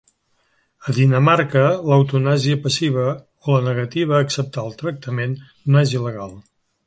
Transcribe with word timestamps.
A 0.91 0.93
Dinamarca, 0.99 1.65
l'eutanàsia 1.89 2.57
passiva, 2.63 3.03
o 3.45 3.53
la 3.57 3.65
negativa 3.67 4.17
a 4.17 4.23
acceptar 4.27 4.63
el 4.69 4.75
tractament, 4.83 5.39
no 5.75 5.85
és 5.87 5.97
il·legal. 6.01 6.35